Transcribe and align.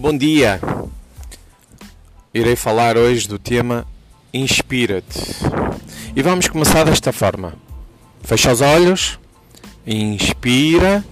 Bom 0.00 0.16
dia! 0.16 0.60
Irei 2.32 2.54
falar 2.54 2.96
hoje 2.96 3.26
do 3.26 3.36
tema 3.36 3.84
Inspira-te. 4.32 5.18
E 6.14 6.22
vamos 6.22 6.46
começar 6.46 6.84
desta 6.84 7.12
forma. 7.12 7.54
Fecha 8.22 8.52
os 8.52 8.60
olhos, 8.60 9.18
inspira, 9.84 11.04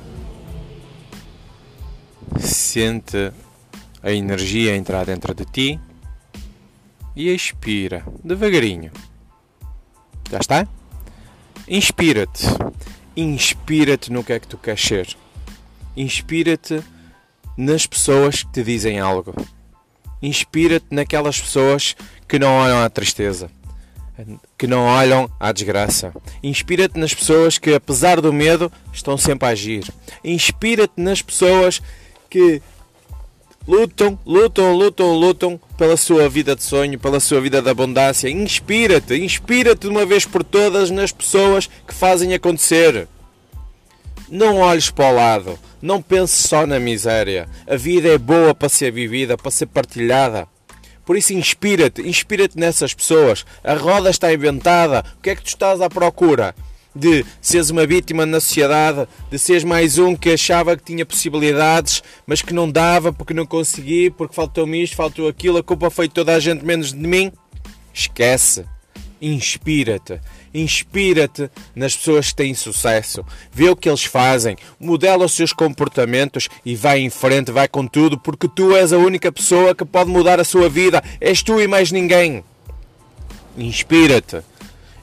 sente 2.39 3.33
a 4.05 4.13
energia 4.13 4.77
entrar 4.77 5.05
dentro 5.05 5.35
de 5.35 5.45
ti 5.47 5.81
e 7.17 7.35
expira 7.35 8.07
devagarinho. 8.23 8.93
Já 10.31 10.39
está? 10.39 10.69
Inspira-te. 11.67 12.47
Inspira-te 13.17 14.13
no 14.13 14.23
que 14.23 14.33
é 14.33 14.39
que 14.39 14.47
tu 14.47 14.57
queres 14.57 14.81
ser. 14.81 15.17
Inspira-te 15.97 16.85
nas 17.57 17.87
pessoas 17.87 18.43
que 18.43 18.53
te 18.53 18.63
dizem 18.63 19.01
algo. 19.01 19.35
Inspira-te 20.23 20.87
naquelas 20.91 21.41
pessoas 21.41 21.97
que 22.27 22.39
não 22.39 22.57
olham 22.57 22.83
à 22.83 22.91
tristeza, 22.91 23.51
que 24.57 24.67
não 24.67 24.85
olham 24.85 25.31
à 25.39 25.53
desgraça. 25.53 26.13
Inspira-te 26.43 26.99
nas 26.99 27.15
pessoas 27.15 27.59
que, 27.59 27.75
apesar 27.75 28.21
do 28.21 28.33
medo, 28.33 28.71
estão 28.93 29.17
sempre 29.17 29.47
a 29.47 29.53
agir. 29.53 29.85
Inspira-te 30.25 31.01
nas 31.01 31.23
pessoas 31.23 31.81
que 32.29 32.61
lutam, 33.67 34.19
lutam, 34.25 34.73
lutam, 34.75 35.13
lutam 35.13 35.61
pela 35.77 35.97
sua 35.97 36.29
vida 36.29 36.57
de 36.57 36.63
sonho, 36.63 36.99
pela 36.99 37.21
sua 37.21 37.41
vida 37.41 37.61
de 37.61 37.69
abundância. 37.69 38.29
Inspira-te, 38.29 39.15
inspira-te 39.15 39.83
de 39.83 39.89
uma 39.89 40.07
vez 40.07 40.25
por 40.25 40.43
todas 40.43 40.91
nas 40.91 41.13
pessoas 41.13 41.69
que 41.87 41.95
fazem 41.95 42.33
acontecer. 42.33 43.09
Não 44.29 44.59
olhes 44.59 44.91
para 44.91 45.09
o 45.09 45.15
lado, 45.15 45.59
não 45.81 46.03
penses 46.03 46.49
só 46.49 46.67
na 46.67 46.81
miséria. 46.81 47.49
A 47.67 47.77
vida 47.77 48.09
é 48.09 48.19
boa 48.19 48.53
para 48.53 48.69
ser 48.69 48.91
vivida, 48.91 49.37
para 49.37 49.53
ser 49.53 49.67
partilhada. 49.67 50.49
Por 51.05 51.17
isso 51.17 51.33
inspira-te, 51.33 52.03
inspira-te 52.03 52.59
nessas 52.59 52.93
pessoas. 52.93 53.47
A 53.63 53.75
roda 53.75 54.11
está 54.11 54.33
inventada. 54.35 55.05
O 55.17 55.23
que 55.23 55.31
é 55.31 55.37
que 55.37 55.43
tu 55.43 55.47
estás 55.47 55.81
à 55.81 55.89
procura? 55.89 56.57
De 56.93 57.25
seres 57.41 57.71
uma 57.71 57.87
vítima 57.87 58.27
na 58.27 58.41
sociedade, 58.41 59.07
de 59.31 59.39
seres 59.39 59.63
mais 59.63 59.97
um 59.99 60.17
que 60.17 60.31
achava 60.31 60.77
que 60.77 60.83
tinha 60.83 61.07
possibilidades, 61.07 62.03
mas 62.27 62.43
que 62.43 62.53
não 62.53 62.69
dava 62.69 63.13
porque 63.13 63.35
não 63.35 63.47
consegui, 63.47 64.11
porque 64.11 64.35
faltou-me 64.35 64.83
isto, 64.83 64.97
faltou 64.97 65.29
aquilo, 65.29 65.59
a 65.59 65.63
culpa 65.63 65.91
foi 65.91 66.09
de 66.09 66.15
toda 66.15 66.35
a 66.35 66.41
gente 66.41 66.65
menos 66.65 66.93
de 66.93 66.99
mim? 67.07 67.31
Esquece. 67.95 68.65
Inspira-te. 69.23 70.21
Inspira-te 70.57 71.51
nas 71.75 71.95
pessoas 71.95 72.31
que 72.31 72.37
têm 72.37 72.55
sucesso. 72.55 73.23
Vê 73.53 73.69
o 73.69 73.77
que 73.77 73.91
eles 73.91 74.05
fazem, 74.05 74.57
modela 74.81 75.27
os 75.27 75.33
seus 75.33 75.53
comportamentos 75.53 76.49
e 76.65 76.75
vai 76.75 77.01
em 77.01 77.11
frente, 77.11 77.53
vai 77.53 77.69
com 77.69 77.87
tudo, 77.87 78.19
porque 78.19 78.49
tu 78.49 78.75
és 78.75 78.91
a 78.91 78.97
única 78.97 79.31
pessoa 79.31 79.75
que 79.75 79.85
pode 79.85 80.09
mudar 80.09 80.41
a 80.41 80.45
sua 80.45 80.67
vida. 80.71 81.05
És 81.21 81.43
tu 81.43 81.61
e 81.61 81.69
mais 81.69 81.93
ninguém. 81.93 82.43
Inspira-te. 83.59 84.39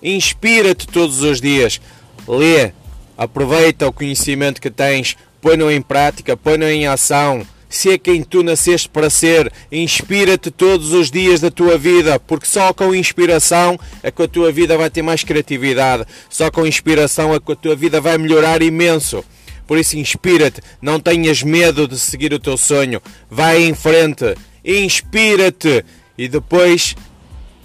Inspira-te 0.02 0.88
todos 0.88 1.22
os 1.22 1.40
dias. 1.40 1.80
Lê. 2.28 2.72
Aproveita 3.16 3.88
o 3.88 3.94
conhecimento 3.94 4.60
que 4.60 4.72
tens. 4.72 5.16
Põe-no 5.40 5.70
em 5.70 5.84
prática, 5.84 6.36
põe-no 6.36 6.68
em 6.68 6.88
ação 6.88 7.46
se 7.74 7.90
é 7.90 7.98
quem 7.98 8.22
tu 8.22 8.44
nasceste 8.44 8.88
para 8.88 9.10
ser, 9.10 9.52
inspira-te 9.72 10.52
todos 10.52 10.94
os 10.94 11.10
dias 11.10 11.42
da 11.42 11.50
tua 11.50 11.76
vida, 11.76 12.20
porque 12.20 12.46
só 12.46 12.72
com 12.72 12.94
inspiração 12.94 13.80
é 14.04 14.12
que 14.12 14.22
a 14.22 14.28
tua 14.28 14.52
vida 14.52 14.78
vai 14.78 14.92
ter 14.92 15.02
mais 15.02 15.24
criatividade, 15.24 16.06
só 16.30 16.52
com 16.52 16.68
inspiração 16.68 17.34
é 17.34 17.40
que 17.40 17.52
a 17.52 17.56
tua 17.56 17.76
vida 17.76 18.00
vai 18.00 18.16
melhorar 18.20 18.62
imenso. 18.62 19.26
Por 19.66 19.80
isso, 19.80 19.98
inspira-te, 19.98 20.62
não 20.80 21.00
tenhas 21.00 21.42
medo 21.42 21.88
de 21.88 21.98
seguir 21.98 22.32
o 22.32 22.40
teu 22.40 22.58
sonho, 22.58 23.02
vai 23.28 23.64
em 23.64 23.74
frente, 23.74 24.36
inspira-te. 24.64 25.84
E 26.16 26.28
depois, 26.28 26.96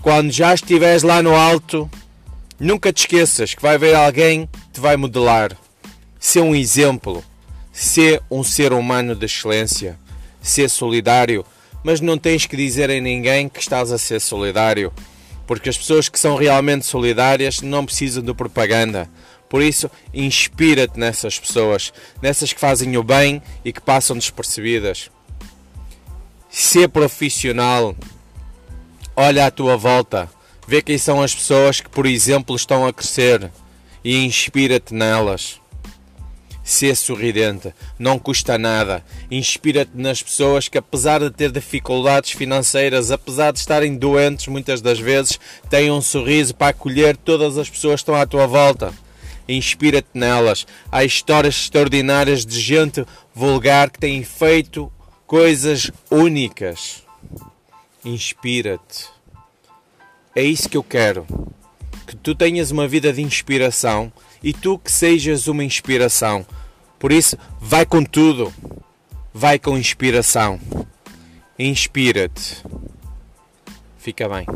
quando 0.00 0.32
já 0.32 0.54
estiveres 0.54 1.02
lá 1.02 1.22
no 1.22 1.36
alto, 1.36 1.88
nunca 2.58 2.90
te 2.94 3.00
esqueças 3.00 3.52
que 3.52 3.60
vai 3.60 3.74
haver 3.74 3.94
alguém 3.94 4.46
que 4.46 4.58
te 4.72 4.80
vai 4.80 4.96
modelar. 4.96 5.54
Ser 6.18 6.40
um 6.40 6.54
exemplo 6.54 7.22
ser 7.78 8.20
um 8.28 8.42
ser 8.42 8.72
humano 8.72 9.14
de 9.14 9.24
excelência, 9.24 9.96
ser 10.42 10.68
solidário, 10.68 11.46
mas 11.84 12.00
não 12.00 12.18
tens 12.18 12.44
que 12.44 12.56
dizer 12.56 12.90
a 12.90 13.00
ninguém 13.00 13.48
que 13.48 13.60
estás 13.60 13.92
a 13.92 13.98
ser 13.98 14.20
solidário, 14.20 14.92
porque 15.46 15.68
as 15.68 15.78
pessoas 15.78 16.08
que 16.08 16.18
são 16.18 16.34
realmente 16.34 16.84
solidárias 16.84 17.62
não 17.62 17.86
precisam 17.86 18.20
de 18.20 18.34
propaganda. 18.34 19.08
Por 19.48 19.62
isso, 19.62 19.88
inspira-te 20.12 20.98
nessas 20.98 21.38
pessoas, 21.38 21.92
nessas 22.20 22.52
que 22.52 22.58
fazem 22.58 22.96
o 22.96 23.02
bem 23.04 23.40
e 23.64 23.72
que 23.72 23.80
passam 23.80 24.16
despercebidas. 24.16 25.08
Ser 26.50 26.88
profissional, 26.88 27.94
olha 29.14 29.46
à 29.46 29.52
tua 29.52 29.76
volta, 29.76 30.28
vê 30.66 30.82
quem 30.82 30.98
são 30.98 31.22
as 31.22 31.32
pessoas 31.32 31.80
que, 31.80 31.88
por 31.88 32.06
exemplo, 32.06 32.56
estão 32.56 32.84
a 32.84 32.92
crescer 32.92 33.52
e 34.02 34.24
inspira-te 34.24 34.92
nelas. 34.92 35.60
Ser 36.68 36.94
sorridente, 36.96 37.72
não 37.98 38.18
custa 38.18 38.58
nada. 38.58 39.02
Inspira-te 39.30 39.92
nas 39.94 40.22
pessoas 40.22 40.68
que, 40.68 40.76
apesar 40.76 41.18
de 41.18 41.30
ter 41.30 41.50
dificuldades 41.50 42.32
financeiras, 42.32 43.10
apesar 43.10 43.54
de 43.54 43.58
estarem 43.58 43.96
doentes 43.96 44.48
muitas 44.48 44.82
das 44.82 44.98
vezes, 44.98 45.40
têm 45.70 45.90
um 45.90 46.02
sorriso 46.02 46.54
para 46.54 46.68
acolher 46.68 47.16
todas 47.16 47.56
as 47.56 47.70
pessoas 47.70 47.94
que 47.94 48.02
estão 48.02 48.14
à 48.14 48.26
tua 48.26 48.46
volta. 48.46 48.92
Inspira-te 49.48 50.10
nelas. 50.12 50.66
Há 50.92 51.04
histórias 51.04 51.54
extraordinárias 51.54 52.44
de 52.44 52.60
gente 52.60 53.02
vulgar 53.34 53.88
que 53.88 53.98
tem 53.98 54.22
feito 54.22 54.92
coisas 55.26 55.90
únicas. 56.10 57.02
Inspira-te. 58.04 59.06
É 60.36 60.42
isso 60.42 60.68
que 60.68 60.76
eu 60.76 60.82
quero. 60.82 61.26
Que 62.06 62.14
tu 62.14 62.34
tenhas 62.34 62.70
uma 62.70 62.86
vida 62.86 63.10
de 63.10 63.22
inspiração 63.22 64.12
e 64.42 64.52
tu 64.52 64.78
que 64.78 64.90
sejas 64.90 65.48
uma 65.48 65.64
inspiração. 65.64 66.46
Por 66.98 67.12
isso, 67.12 67.36
vai 67.60 67.86
com 67.86 68.04
tudo. 68.04 68.52
Vai 69.32 69.58
com 69.58 69.78
inspiração. 69.78 70.58
Inspira-te. 71.58 72.62
Fica 73.98 74.28
bem. 74.28 74.46